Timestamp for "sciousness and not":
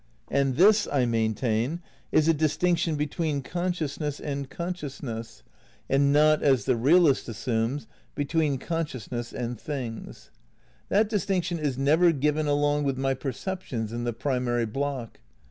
4.73-6.41